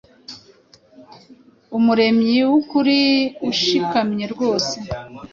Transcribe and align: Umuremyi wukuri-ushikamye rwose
Umuremyi 1.77 2.39
wukuri-ushikamye 2.51 4.23
rwose 4.33 4.77